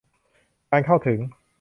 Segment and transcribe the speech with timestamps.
[0.71, 1.19] การเข้าถึง